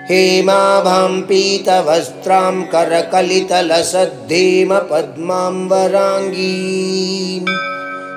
हेमाभां 0.10 1.22
पीतवस्त्रां 1.22 2.56
करकलितलसद्धेम 2.74 4.72
पद्माम्बराङ्गी 4.92 6.54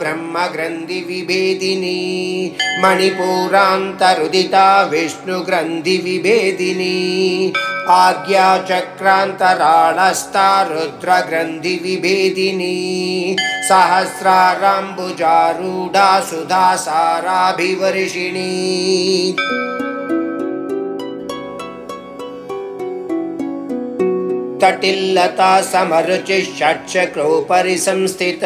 ब्रह्मग्रन्थिविभेदिनी 0.00 2.00
मणिपुरान्तरुदिता 2.82 4.66
विष्णुग्रन्थिविभेदिनी 4.92 6.96
आज्ञाचक्रान्तराळस्ता 7.94 10.46
रुद्रग्रन्थिविभेदिनी 10.70 12.75
सहस्राराम्बुजारूढा 13.68 16.08
सुधासाराभिवर्षिणी 16.20 17.16
तटिल्लता 24.62 25.50
समरुचि 25.62 26.38
षट्चक्रोपरि 26.58 27.76
संस्थित 27.78 28.44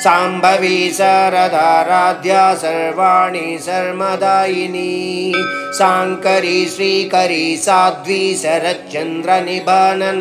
साम्भवी 0.00 0.90
शारदाराध्या 0.90 2.54
सर्वाणि 2.54 3.58
शर्मदायिनी 3.62 5.32
साङ्करी 5.72 6.66
श्रीकरी 6.66 7.56
साध्वी 7.56 8.34
शरच्चन्द्रनिभानन 8.34 10.20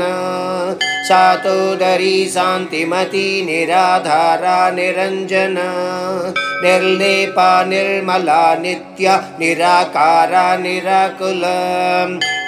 सातोदरी 1.08 2.26
शान्तिमती 2.26 3.46
निराधारा 3.46 4.72
निरञ्जन 4.72 5.56
निर्लेपा 6.64 7.64
निर्मला 7.64 8.56
नित्या 8.56 9.16
निराकारा 9.40 10.58
निराकुल। 10.58 11.42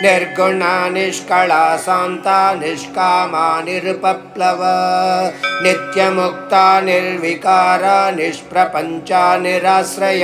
निर्गुणा 0.03 0.89
निष्कला 0.89 1.77
शान्ता 1.77 2.53
निष्कामा 2.53 3.61
निरुपप्लव। 3.61 4.59
नित्यमुक्ता 5.63 6.81
निर्विकारा 7.21 8.11
निष्प्रपञ्चा 8.11 9.37
निराश्रय। 9.37 10.23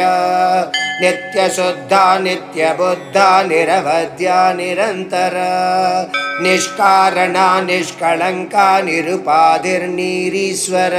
नित्यशुद्धा 1.01 2.19
नित्यबुद्धा 2.19 3.43
निरवद्या 3.43 4.53
निरन्तर। 4.53 5.31
निष्कारणा 6.41 7.61
निष्कळङ्का 7.61 8.81
निरुपाधिर्नीरीश्वर। 8.81 10.91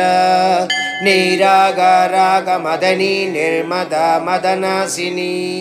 नीरागरागमदनी 1.03 3.31
निर्मदा 3.31 4.19
मदनासिनी 4.19 5.59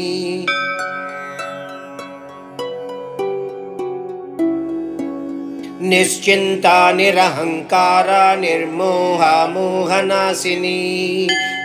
निश्चिन्ता 5.81 6.77
निरहङ्कारा 6.91 8.23
निर्मोहा 8.35 9.33
मोहनासिनी 9.47 10.79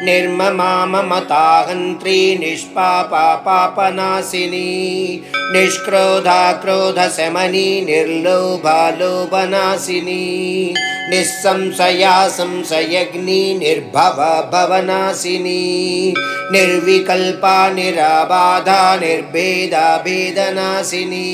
निर्ममा 0.07 0.73
ममताहन्त्री 0.87 2.19
निष्पापा 2.39 3.25
पापनाशिनी 3.47 4.69
निष्क्रोधा 5.55 6.41
क्रोधशमनी 6.63 7.65
निर्लोभा 7.87 8.79
लोभनाशिनी 8.99 10.25
निःसंशया 11.11 12.17
संशयग्नि 12.37 13.43
निर्भव 13.63 14.23
भवनाशिनी 14.53 15.63
निर्विकल्पा 16.53 17.57
निराबाधा 17.75 18.81
निर्भेदा 19.01 19.97
भेदनाशिनी 20.05 21.27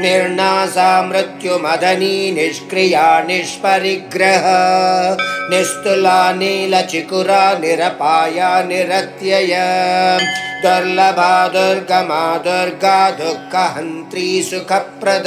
निर्नासा 0.00 0.90
मृत्युमदनी 1.06 2.14
निष्क्रिया 2.36 3.06
निष्परिग्रह 3.28 4.46
निस्तुला 5.50 6.20
नीलचिकुरा 6.38 7.42
निरपाया 7.58 8.52
निरत्यय 8.68 9.54
दुर्लभा 10.64 11.48
दुर्गमा 11.48 12.38
दुर्गा 12.38 13.10
दुःखहन्त्री 13.10 14.42
सुखप्रद। 14.42 15.24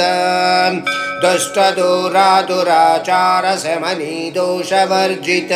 दुष्टदूरा 1.24 2.42
दुराचारशमनी 2.42 4.30
दोषवर्जित। 4.30 5.48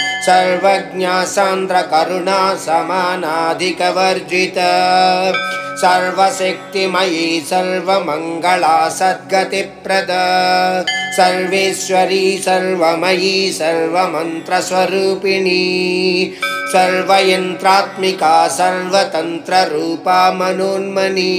सर्वज्ञा 0.00 1.24
सान्द्रकरुणा 1.24 2.54
समानाधिकवर्जित 2.54 4.54
सर्वशक्तिमयी 5.78 7.40
सर्वमङ्गला 7.40 8.88
सद्गतिप्रद। 8.88 10.06
सर्वेश्वरी 11.16 12.38
सर्वमयी 12.38 13.52
सर्वमन्त्रस्वरूपिणी। 13.52 16.34
सर्वयन्त्रात्मिका 16.72 18.48
सर्वतन्त्ररूपा 18.92 20.16
मनोन्मनी 20.32 21.34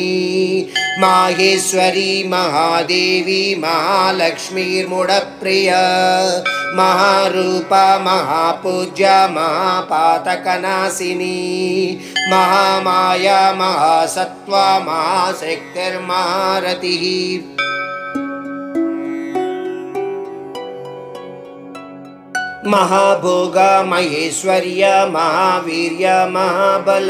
माहेश्वरी 1.00 2.14
महादेवी 2.28 3.56
महालक्ष्मीर्मुडप्रिया 3.64 5.82
महारूपा 6.78 7.82
महापूज्या 8.06 9.18
महापातकनाशिनी। 9.32 11.28
महामाया 12.32 13.42
महासत्त्वा 13.60 14.64
महाशक्तिर्महारतिः 14.88 17.06
महाभोगा 22.68 23.84
महेश्वर्य 23.84 25.08
महावीर्य 25.12 26.28
महाबल। 26.32 27.10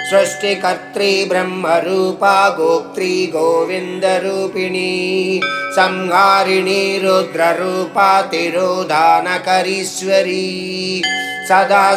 सृष्टिकर्त्री 0.10 1.26
ब्रह्मरूपा 1.26 2.50
गोप्त्री 2.50 3.28
गोविन्दरूपिणी। 3.28 5.42
संहारिणी 5.46 7.00
रुद्ररूपा 7.04 8.22
तिरोधानकरीश्वरी। 8.22 11.02
सदा 11.50 11.96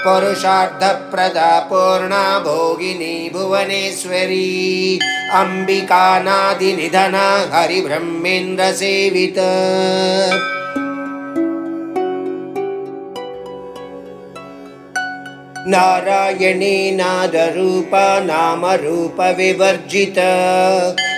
पुरुषार्थप्रदा 0.05 1.51
पूर्णा 1.71 2.23
भोगिनी 2.39 3.17
भुवनेश्वरी। 3.35 4.49
अम्बिकानादिनिधना 5.33 7.27
हरिब्रह्मेन्द्रसेवित 7.53 9.39
नारायणे 15.67 16.91
नादरूपा 16.91 18.21
नामरूपविवर्जित। 18.21 20.15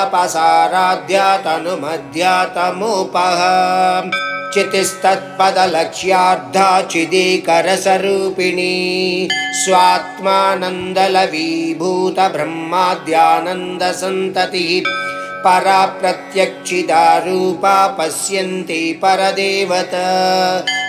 तनुमध्यातमुपः 1.45 3.39
चितिस्तत्पदलक्ष्यार्धा 4.53 6.67
चिदीकरसरूपिणी 6.91 8.75
स्वात्मानन्दलवीभूतब्रह्माद्यानन्दसन्ततिः 13.73 14.87
परा 15.45 15.81
प्रत्यक्षिदारूपा 15.99 17.75
पश्यन्ति 17.97 18.83
परदेवत। 19.03 19.93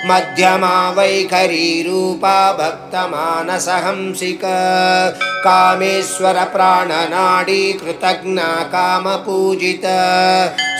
मध्यमा 0.06 0.74
वैखरीरूपा 0.90 2.36
भक्तमानसहंसिक 2.52 4.40
कामेश्वर 5.44 6.36
प्राणनाडी 6.44 7.72
कृतज्ञा 7.72 8.48
कामपूजित 8.74 9.84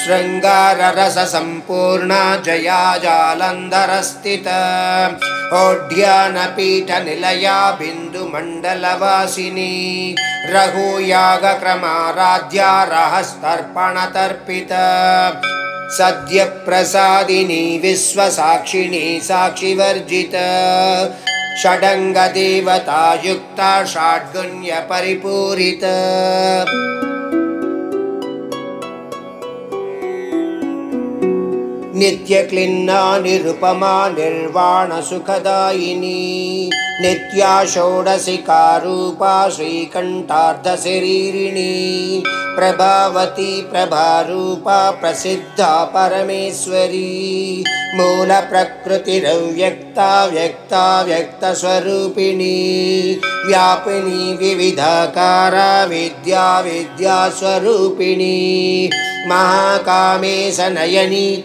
शृङ्गाररससम्पूर्णा 0.04 2.20
जया 2.46 2.80
जालन्धरस्थित 3.04 4.48
ओढ्यानपीठनिलया 5.54 7.58
बिन्दुमण्डलवासिनी 7.80 9.74
रघुयागक्रमाराध्या 10.46 12.84
रहस्तर्पणतर्पित 12.84 14.72
सद्यप्रसादिनी 15.96 17.78
विश्वसाक्षिणी 17.82 19.20
साक्षिवर्जित। 19.20 20.34
षडङ्गदेवतायुक्ता 21.62 23.84
षाड्गुण्यपरिपूरित 23.84 25.84
नित्यक्लिन्ना 32.04 33.18
निरुपमा 33.18 34.08
निर्वाणसुखदायिनी 34.08 36.70
नित्या 37.00 37.64
षोडशिकारूपा 37.64 39.48
श्रीकण्ठार्धशरीरिणी। 39.48 42.22
प्रभावती 42.26 43.62
प्रभारूपा 43.62 44.90
प्रसिद्धा 44.90 45.84
परमेश्वरी। 45.84 47.64
मूलप्रकृतिरव्यक्ता 47.94 50.24
व्यक्ता 50.24 51.02
व्यक्तस्वरूपिणी। 51.02 53.20
व्यापिनी 53.46 54.36
विविधाकारा 54.36 55.84
विद्या 55.84 56.60
विद्यास्वरूपिणी। 56.60 58.90
महाकामेशनयनी 59.26 61.36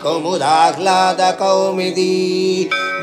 कौमुदाह्लादकौमुदी 0.49 2.13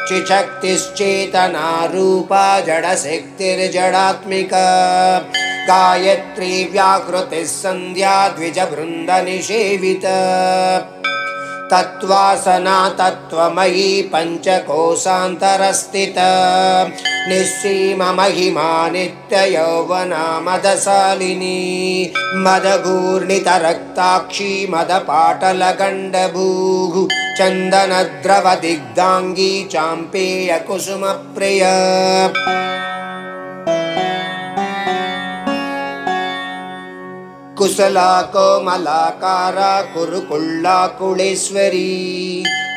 चिशक्तिश्चेतना 0.09 1.69
रूपा 1.93 2.45
जडशक्तिर्जडात्मिका 2.67 4.67
गायत्री 5.67 6.63
व्याकृतिः 6.71 7.45
सन्ध्या 7.45 8.30
द्विजवृन्दनिषेवित 8.30 10.06
तत्त्वासना 11.71 12.89
तत्त्वमयी 12.89 14.10
पञ्चकोशान्तरस्थित। 14.15 16.17
निःसीममहिमा 17.30 18.89
नित्ययौवना 18.89 20.39
मदशालिनी 20.39 21.60
मदघूर्णितरक्ताक्षी 22.45 24.52
मदपाटलगण्डभूः। 24.69 26.95
चन्दनद्रवदिग्धाङ्गी 27.38 29.54
चाम्पेयकुसुमप्रिय 29.71 31.63
कुशला 37.63 38.12
कोमलाकारा 38.32 39.73
कुरुकुल्ला 39.91 40.80
कुलेश्वरी 40.99 41.91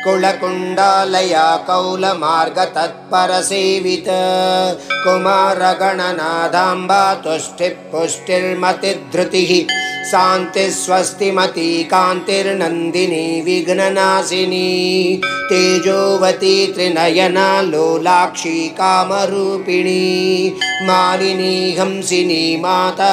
कुलकुण्डालया 0.03 1.47
कौलमार्गतत्परसेवित 1.67 4.07
कुमारगणनादाम्बा 5.03 7.01
तुष्टिः 7.25 7.75
पुष्टिर्मतिधृतिः 7.91 9.51
शान्तिस्वस्तिमती 10.11 11.69
कान्तिर्नन्दिनी 11.93 13.25
विघ्ननाशिनी 13.45 14.67
तेजोवती 15.49 16.55
त्रिनयना 16.75 17.49
लोलाक्षी 17.71 18.57
कामरूपिणी 18.77 20.05
मालिनी 20.87 21.55
हंसिनी 21.77 22.45
माता 22.61 23.11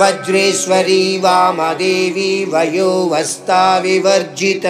वज्रेश्वरी 0.00 1.02
वामदेवी 1.22 2.32
वयोवस्ता 2.52 3.62
विवर्जित 3.82 4.66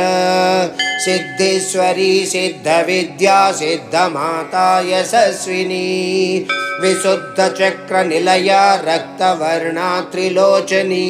सिद्धेश्वरी 1.05 2.15
सिद्धविद्या 2.27 3.41
सिद्धमाता 3.59 4.67
यशस्विनी 4.89 5.87
विशुद्धचक्रनिलया 6.83 8.61
रक्तवर्णा 8.85 9.89
त्रिलोचनी 10.13 11.09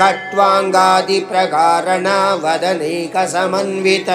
कट्वाङ्गादिप्रकारणा 0.00 2.16
वदनेकसमन्वित 2.44 4.08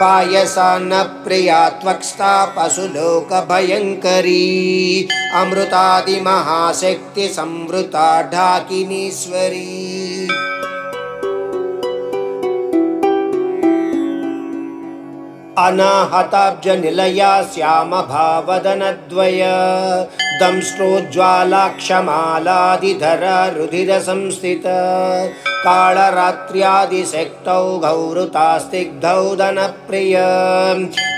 पायसान्नप्रिया 0.00 1.60
त्वक्स्ता 1.80 2.32
पशुलोकभयङ्करी 2.56 4.44
अमृतादिमहाशक्तिसंवृता 5.40 8.08
ढाकिनीश्वरी 8.32 9.66
अनाहताब्जनिलया 15.58 17.30
श्यामभावदनद्वय। 17.42 19.40
दंष्ट्रोज्ज्वालाक्षमालादिधरा 20.40 23.38
रुधिरसंस्थित। 23.56 24.66
कालरात्र्यादिशक्तौ 25.64 27.64
गौरुतास्तिग्धौ 27.78 29.34
दनप्रिय 29.34 30.16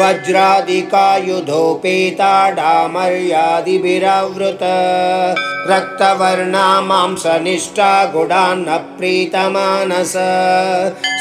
वज्रादिकायुधोपेता 0.00 2.34
डामर्यादिभिरावृत 2.56 4.62
रक्तवर्णा 5.70 6.64
मांसनिष्ठा 6.86 7.90
गुडान्न 8.12 8.76
प्रीतमानस 8.98 10.14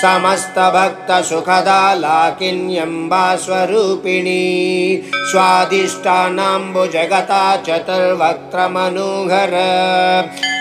समस्तभक्तसुखदा 0.03 1.81
लाकिन्यम्बा 2.03 3.25
स्वरूपिणी 3.43 4.45
स्वादिष्टानाम्बुजगता 5.31 7.43
चतुर्वक्त्रमनोहर 7.67 9.53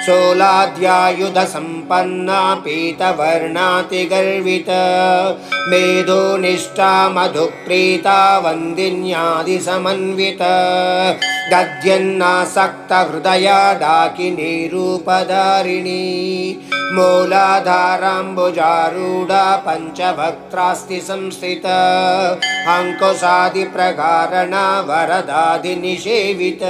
सोलाद्यायुधसम्पन्ना 0.07 2.40
पीतवर्णातिगर्वित 2.64 4.70
मेधोनिष्ठा 5.70 6.92
मधुप्रीता 7.16 7.99
वन्दिन्यादिसमन्वित 8.44 10.42
गद्यन्नासक्तहृदया 11.52 13.56
डाकिनीरूपधारिणी 13.80 14.74
मूलाधाराम्बुजारूढा 16.96 19.44
पञ्चभक्त्रास्ति 19.66 21.00
संस्थित 21.08 21.66
अङ्कुशादिप्रकारणा 22.76 24.64
वरदादिनिषेवित 24.88 26.62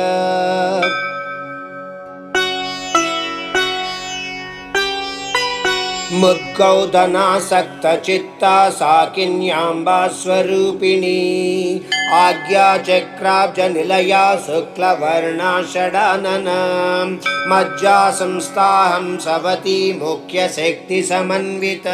मुद्गौदनासक्तचित्ता 6.12 8.70
सा 8.70 9.04
किन्याम्बा 9.14 10.06
स्वरूपिणी 10.20 11.20
आज्ञाचक्राब्जनिलया 12.14 14.24
शुक्लवर्णा 14.46 15.52
षडानन 15.72 16.48
मज्जा 17.50 18.00
संस्थाहं 18.10 19.06
सवती 19.18 19.92
मुख्यशक्तिसमन्वित। 20.02 21.86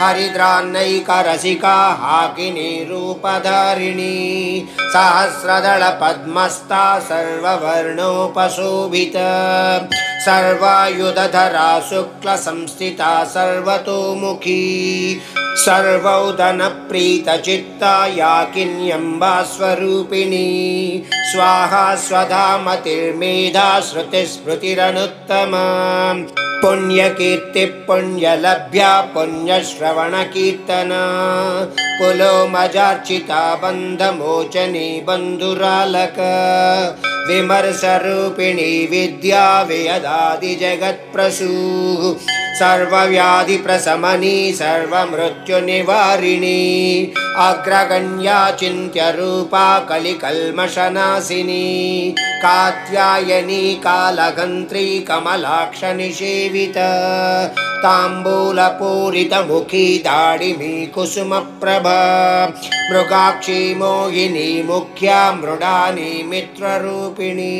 हरिद्रान्नैकरसिका 0.00 1.78
हाकिनी 2.00 2.70
रूपधारिणी 2.90 4.16
सहस्रदळपद्मस्ता 4.92 6.84
सर्ववर्णोपशोभित 7.08 9.16
सर्वायुधधरा 10.20 11.80
शुक्लसंस्थिता 11.80 13.24
सर्वतोमुखी। 13.24 15.20
सर्वौदनप्रीतचित्ता 15.36 18.06
या 18.06 18.44
किन्यम्बा 18.44 19.42
स्वरूपिणी। 19.42 21.04
स्वाहा 21.14 21.94
स्वधा 21.94 22.58
मतिर्मेधा 22.58 23.80
श्रुतिस्मृतिरनुत्तमा। 23.80 25.62
पुण्यकीर्तिः 26.62 27.66
पुण्यलभ्या 27.66 29.00
पुण्यश्रवणकीर्तना। 29.00 31.02
पुलोमजार्चिता 31.76 33.54
बन्धमोचनी 33.54 35.00
बन्धुरालक। 35.00 36.14
विमर्शरूपिणी 37.20 38.86
विद्या 38.86 39.62
वेदादिजगत्प्रसूः 40.10 42.02
सर्वव्याधिप्रशमनी 42.60 44.36
सर्वमृत्युनिवारिणी 44.60 46.58
अग्रगण्या 47.46 48.38
चिन्त्यरूपा 48.60 49.66
कलिकल्मषनाशिनी 49.90 51.64
कात्यायनी 52.44 53.62
कालगन्त्री 53.84 54.86
कमलाक्षनिषेवित 55.08 56.78
ताम्बूलपूरितमुखी 57.84 58.56
दाडिमी 60.06 60.74
कुसुमप्रभा 60.94 61.98
मृगाक्षी 62.92 63.60
मोहिनी 63.80 64.48
मुख्या 64.70 65.20
मृडानी 65.40 66.10
मित्ररूपिणी 66.30 67.56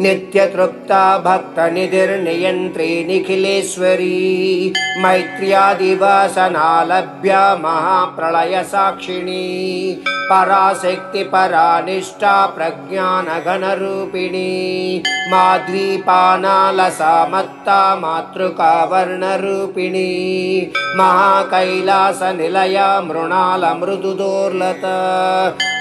नित्यतृप्ता 0.00 1.18
भक्तनिधिर्नियन्त्री 1.18 3.04
निखिलेश्वरी 3.04 4.72
मैत्र्यादिवासनालभ्या 4.98 7.56
महाप्रलयसाक्षिणी। 7.56 10.02
पराशक्तिपरानिष्ठा 10.30 12.46
प्रज्ञानघनरूपिणी 12.46 15.02
माध्वीपानालसा 15.28 17.28
मत्ता 17.32 17.96
मातृकावर्णरूपिणी। 17.96 20.72
महाकैलासनिलया 20.96 23.00
मृणालमृदुदोर्लत। 23.00 24.82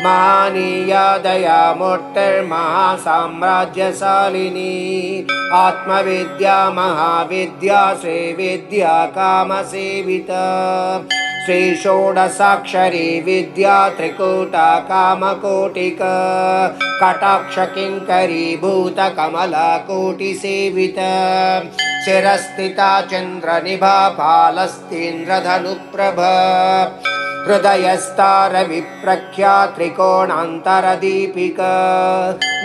महानीया 0.03 1.17
दया 1.17 1.73
मोट्टिर्महासाम्राज्यशालिनी 4.08 5.28
आत्मविद्या 5.54 6.70
महाविद्या 6.70 7.93
श्रीविद्या 7.93 9.06
कामसेविता। 9.06 11.08
श्रीषोडसाक्षरी 11.46 13.22
विद्या 13.22 13.89
त्रिकूटा 13.89 14.80
कामकोटिक। 14.80 16.00
कटाक्षकिङ्करी 17.02 18.56
भूतकमलकोटिसेवित 18.56 20.96
शिरस्थिता 22.06 23.02
चन्द्रनिभा 23.02 24.10
फालस्तीन्द्रधनुप्रभ 24.10 26.20
त्रिकोणान्तरदीपिका 29.76 31.71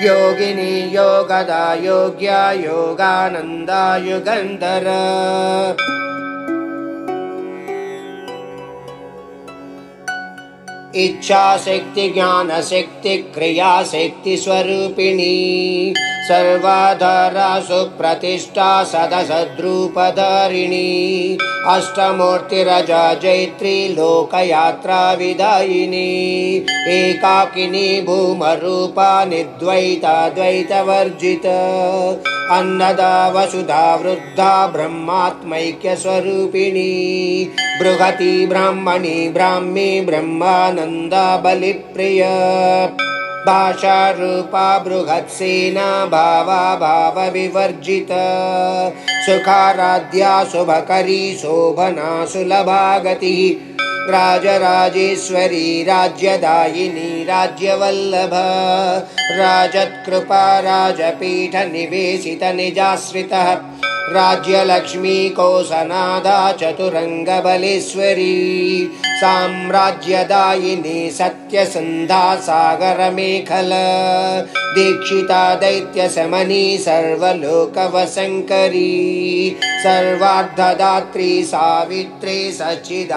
योगिनी 0.04 0.72
योगदा 0.94 1.64
योग्या 1.84 2.40
योगानन्दा 2.62 3.82
युगन्धर 10.96 11.00
इच्छाशक्ति 11.00 12.08
ज्ञानशक्ति 12.08 13.16
क्रियाशक्तिस्वरूपिणी 13.34 15.24
सर्वाधारा 15.96 17.60
सुप्रतिष्ठा 17.60 18.84
सदसद्रूपधारिणी। 18.84 20.78
अष्टमूर्तिरजा 21.68 23.14
जैत्री 23.14 23.88
लोकयात्रा 23.88 25.12
विदायिनी 25.12 26.66
एकाकिनी 26.88 28.00
भूमरूपा 28.00 29.24
निर्द्वैता 29.24 30.28
द्वैतवर्जित 30.28 31.46
अन्नदा 32.50 33.28
वसुधा 33.28 33.94
वृद्धा 33.94 34.66
ब्रह्मात्मैक्यस्वरूपिणी 34.66 35.94
बृहती 37.80 38.46
ब्राह्मणी 38.46 39.28
ब्राह्मी 39.28 40.00
ब्रह्मानन्दा 40.00 41.36
बलिप्रिय। 41.36 42.22
भाषारूपा 43.46 44.78
बृहत्सेना 44.78 46.06
भावा 46.06 46.76
भावविवर्जित। 46.76 48.08
सुखाराध्या 49.26 50.44
शुभकरी 50.44 51.36
शोभना 51.36 52.24
सुलभागतिः 52.24 53.76
राजराजेश्वरी 54.08 55.82
राज्यदायिनी 55.82 57.24
राज्यवल्लभ। 57.24 58.30
राजत्कृपा 59.30 60.60
राजपीठनिवेशितनिजाश्रितः 60.60 63.54
राज्यलक्ष्मी 64.14 65.18
कोसनादा 65.36 66.34
चतुरङ्गबलेश्वरी 66.60 68.34
साम्राज्यदायिनी 69.20 71.00
सत्यसन्धा 71.16 72.20
सागरमेखल 72.48 73.72
दीक्षिता 74.76 75.42
दैत्यशमनी 75.62 76.62
सर्वलोकवशङ्करी 76.86 77.24
सर्वार्धदात्री 79.84 81.30
सावित्री 81.52 82.38
सच्चिदानन्दरूपिणी 82.60 83.16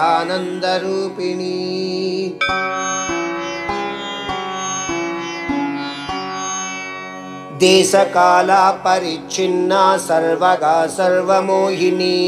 देशकाला 7.60 8.70
परिच्छिन्ना 8.84 9.80
सर्वगा 9.96 10.76
सर्वमोहिनी। 10.86 12.20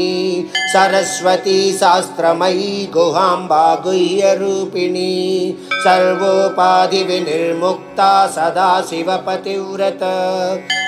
सरस्वती 0.73 1.55
शास्त्रमयी 1.73 2.73
गुहाम्बा 2.93 3.63
गुह्यरूपिणी 3.85 5.13
सर्वोपाधिविनिर्मुक्ता 5.85 7.01
सदा 8.01 8.81
शिवपतिव्रत। 8.81 9.99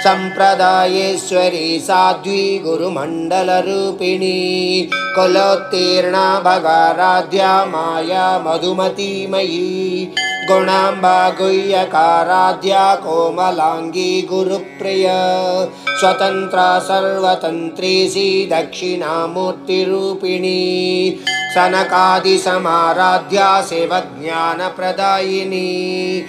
सम्प्रदायेश्वरी 0.03 1.79
साध्वी 1.79 2.57
गुरुमण्डलरूपिणी। 2.57 4.89
कुलोत्तीर्णा 4.93 6.39
भगाराध्या 6.39 7.65
माया 7.65 8.39
मधुमतीमयी। 8.39 10.13
गुणाम्बा 10.51 11.29
गुह्यकाराध्या 11.29 12.95
कोमलाङ्गी 12.95 14.21
गुरुप्रिय। 14.21 15.11
स्वतन्त्रा 15.99 16.79
सर्वतन्त्रीसी 16.79 18.49
दक्षिणामूर्तिरूपिणी। 18.51 21.23
सनकादिसमाराध्या 21.55 23.61
शिवज्ञानप्रदायिनी 23.61 26.25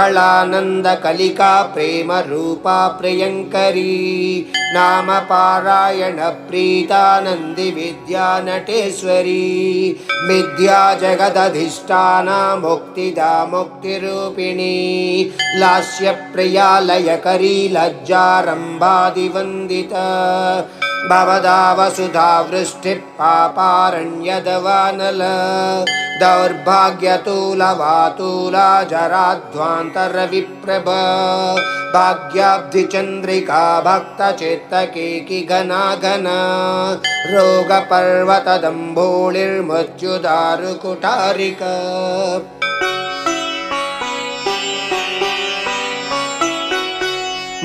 चित्कलानन्दकलिका 0.00 1.54
प्रेमरूपा 1.72 2.76
प्रियङ्करी 2.98 3.96
नाम 4.74 5.08
पारायणप्रीतानन्दिविद्या 5.30 8.28
नटेश्वरी 8.46 9.44
विद्या 10.28 10.78
जगदधिष्ठाना 11.02 12.38
मुक्तिदा 12.64 13.32
मुक्तिरूपिणी 13.52 14.78
लास्यप्रिया 15.60 16.70
लयकरी 16.88 17.56
लज्जारम्भादिवन्दित 17.76 19.94
भवदा 21.08 21.60
वसुधा 21.78 22.30
वृष्टिः 22.48 22.98
पापारण्यदवानल 23.18 25.20
दौर्भाग्यतुलवातुला 26.22 28.66
जराध्वान्तरविप्रभ 28.90 30.88
भाग्याब्धिचन्द्रिका 31.94 33.62
भक्तचित्तकेकि 33.86 35.40
घना 35.50 35.80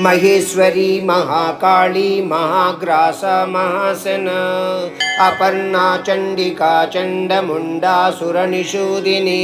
महेश्वरी 0.06 1.00
महाकाली 1.06 2.10
महाग्रास 2.22 3.20
महासन 3.48 4.26
अपर्णा 5.20 5.86
चण्डिका 6.06 6.74
चण्डमुण्डा 6.92 7.94
सुरनिषूदिनी 8.18 9.40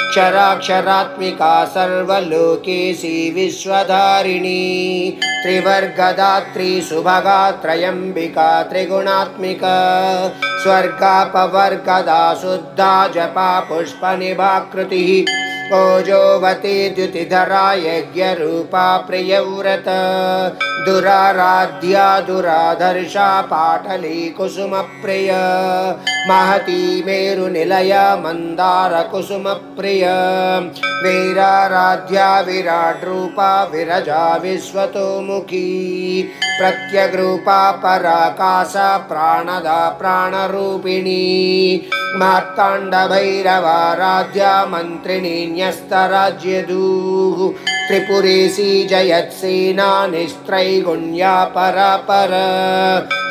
क्षराक्षरात्मिका 0.00 1.52
सर्वलोकेशी 1.74 3.30
विश्वधारिणी 3.34 4.62
त्रिवर्गदात्री 5.42 6.80
सुभगा 6.88 7.50
त्रयम्बिका 7.62 8.50
त्रिगुणात्मिका 8.70 9.76
स्वर्गापवर्गदा 10.62 12.22
शुद्धा 12.42 13.06
जपा 13.14 13.48
पुष्पनिभाकृतिः 13.68 15.49
ओजोवती 15.72 16.90
द्युतिधरा 16.90 17.72
यज्ञरूपा 17.72 18.96
प्रियव्रत 18.98 19.84
दुराराध्या 20.86 22.06
दुराधर्षा 22.20 23.40
पाटली 23.42 24.28
कुसुमप्रिय। 24.28 25.30
महती 26.28 27.02
मेरुनिलया 27.06 28.16
मन्दारकुसुमप्रिय 28.16 30.04
वीराराध्या 31.02 32.40
विराड्रूपा 32.40 33.52
विरजा 33.64 34.36
विश्वतोमुखी। 34.36 35.70
प्रत्यग्रूपा 36.58 37.70
पराकाशा 37.70 38.96
प्राणदा 38.98 39.88
प्राणरूपिणी 39.88 41.20
मार्ताण्डभैरवाराध्या 42.18 44.66
मन्त्रिणी 44.66 45.46
न्यस्तराज्यदूः 45.46 47.58
त्रिपुरेशी 47.88 48.84
जयत्सेना 48.84 50.06
निस्त्रैगुण्या 50.06 51.44
परापर। 51.44 52.32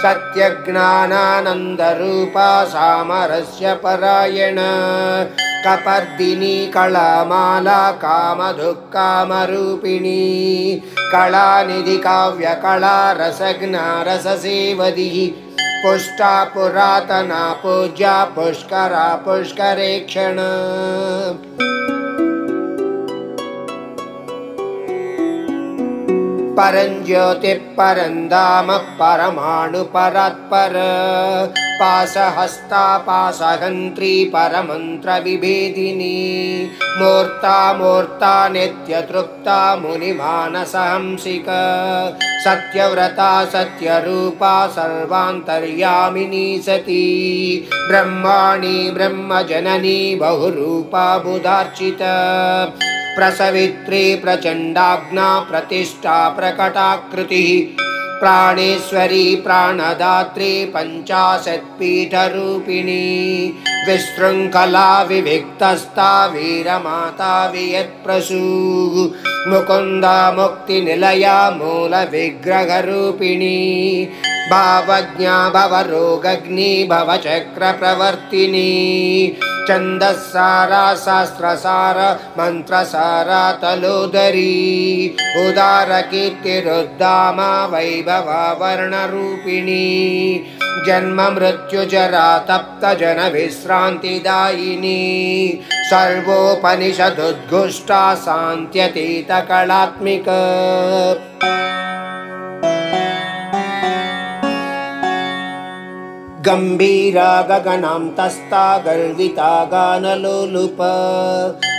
सत्यज्ञानानन्दरूपा 0.03 2.65
सामरस्य 2.65 3.73
परायण। 3.73 4.57
कपर्दिनी 5.65 6.67
कलामाला 6.67 7.91
कामधुःकामरूपिणी 7.91 10.81
कलानिधि 11.11 11.97
काव्यकला 11.97 13.11
रसज्ञा 13.11 14.03
रससेवधिः 14.07 15.48
पुष्टा 15.83 16.43
पुरातना 16.53 17.41
पूज्या 17.61 18.23
पुष्करा 18.35 19.07
पुष्करेक्षण 19.25 20.39
परञ्ज्योतिः 26.59 27.53
परन्दाम 27.53 28.71
परमाणुपरात्पर। 28.71 30.73
पाशहस्ता 31.57 32.97
पाशहन्त्री 32.97 34.31
परमन्त्रविभेदिनी। 34.35 36.71
मूर्ता 36.97 37.73
मूर्ता 37.73 38.49
नित्यतृप्ता 38.49 39.75
मुनिमानसहंसिक। 39.75 41.45
सत्यव्रता 42.43 43.45
सत्यरूपा 43.45 44.67
सर्वान्तर्यामिनी 44.67 46.61
सती। 46.65 47.69
ब्रह्माणि 47.73 48.91
ब्रह्मजननी 48.93 50.15
बहुरूपा 50.15 51.17
बुधार्चित। 51.17 51.97
प्रसवित्री 53.09 54.15
प्रचण्डाग्ना 54.15 55.39
प्रतिष्ठा 55.39 56.29
प्रकटाकृतिः। 56.49 57.83
प्राणेश्वरी 58.19 59.35
प्राणदात्री 59.35 60.65
पञ्चाशत्पीठरूपिणी। 60.65 61.53
विशृङ्खला 63.89 65.03
विविक्तस्ता 65.03 66.25
वीरमाता 66.25 67.49
वियत्प्रसूः 67.49 69.11
मुकुन्दा 69.47 70.15
मुक्तिनिलया 70.37 71.35
मूलविग्रहरूपिणी 71.57 73.59
भावज्ञा 74.51 75.37
भवरोगग्नि 75.55 76.71
भवचक्रप्रवर्तिनी 76.91 78.71
छन्दःसारा 79.69 80.83
शास्त्रसार 81.05 81.97
मन्त्रसारा 82.37 83.41
तलोदरी 83.63 84.53
उदारकीर्तिरुद्दामा 85.47 87.51
वैभवा 87.73 88.43
वर्णरूपिणी 88.61 89.85
जन्म 90.87 91.19
मृत्युजरा 91.35 92.27
तप्तजनविश्रान्तिदायिनी 92.49 94.99
सर्वोपनिषदुद्घुष्टा 95.89 98.01
कलात्मिक 99.31 100.25
गम्भीरा 106.45 107.29
गगनान्तस्ता 107.49 108.61
गर्विता 108.85 109.49
गानलोलुप 109.71 110.77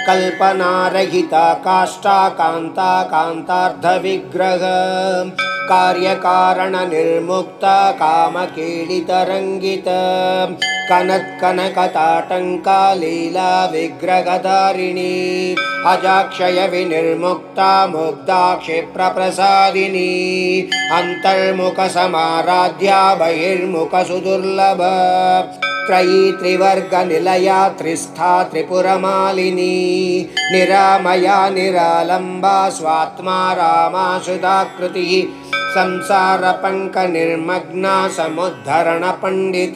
कल्पनारहिता 0.06 1.44
काष्ठा 1.66 2.16
कान्ता 2.40 2.90
कान्तार्धविग्रह 3.12 4.64
कार्यकारणनिर्मुक्ता 5.70 7.76
कामकीडितरङ्गित 8.02 9.88
कनत्कनकताटङ्का 10.90 12.78
लीला 13.00 13.50
विग्रहधारिणी 13.72 15.12
अजाक्षय 15.90 16.58
विनिर्मुक्ता 16.72 17.68
मुग्धा 17.92 18.40
क्षिप्रप्रसादिनी 18.62 20.08
अन्तर्मुखसमाराध्या 20.96 22.98
त्रयी 25.86 26.32
त्रिवर्गनिलया 26.32 27.68
त्रिस्था 27.68 28.42
त्रिपुरमालिनी। 28.42 29.74
निरामया 30.52 31.48
निरालम्बा 31.50 32.68
स्वात्मा 32.68 33.52
रामा 33.52 34.18
सुधाकृतिः 34.18 35.59
संसारपङ्कनिर्मग्ना 35.70 38.08
समुद्धरणपण्डित 38.08 39.74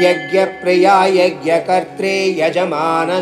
यज्ञप्रिया 0.00 1.06
यज्ञकर्त्रे 1.06 2.40
यजमानस्वरूपिणी। 2.40 3.20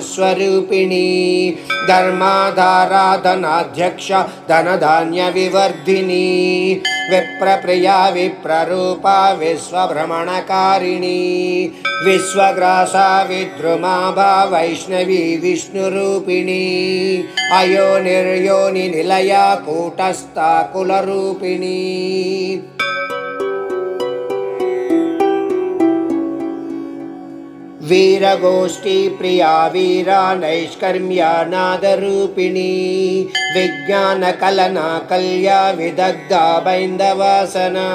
धर्माधाराधनाध्यक्ष 1.88 4.12
धनधान्यविवर्धिनी। 4.48 6.82
विप्रप्रिया 7.10 8.08
विप्ररूपा 8.08 9.32
विश्वभ्रमणकारिणी। 9.32 11.82
विश्वग्रासा 12.04 13.22
विद्रुमा 13.22 14.10
भा 14.10 14.44
वैष्णवी 14.44 15.36
विष्णुरूपिणी। 15.36 17.24
अयो 17.52 17.98
निर्योनिनिलया 17.98 19.54
कूटस्था 19.54 20.62
कुलरूपिणी 20.62 21.67
believe. 21.68 22.87
प्रिया 27.90 29.50
वीरा 29.72 30.20
नैष्कर्म्या 30.34 31.30
नादरूपिणी 31.48 32.62
विज्ञानकलना 33.54 34.86
कल्या 35.10 35.60
विदग्धा 35.78 36.42
बैन्दवासना 36.64 37.86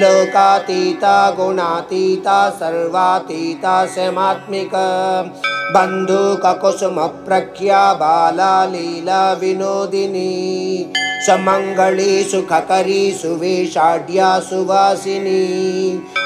लोकातीता 0.00 1.16
गुणातीता 1.38 2.38
सर्वातीता 2.60 3.74
समात्मिक 3.96 4.74
बन्धुककुसुमप्रख्या 5.74 7.82
बाला 8.00 8.54
लीला 8.72 9.22
विनोदिनी 9.40 10.32
समङ्गली 11.26 12.22
सुखकरी 12.24 13.10
सुवेशाढ्या 13.48 14.28
सुवासिनी 14.40 15.40